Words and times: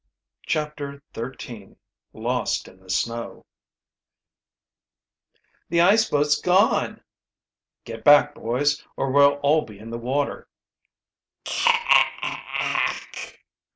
CHAPTER 0.47 1.03
XIII 1.15 1.75
LOST 2.11 2.67
IN 2.67 2.79
THE 2.79 2.89
SNOW 2.89 3.45
"The 5.69 5.81
ice 5.81 6.09
boat's 6.09 6.41
gone!" 6.41 7.01
"Get 7.85 8.03
back, 8.03 8.33
boys, 8.33 8.83
or 8.97 9.11
we'll 9.11 9.33
all 9.43 9.61
be 9.63 9.77
in 9.77 9.91
the 9.91 9.99
water!" 9.99 10.47